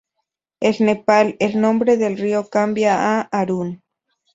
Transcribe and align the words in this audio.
En 0.61 0.79
Nepal 0.87 1.35
el 1.39 1.61
nombre 1.61 1.95
del 1.95 2.17
río 2.17 2.49
cambia 2.49 3.19
a 3.19 3.21
Arun. 3.21 3.83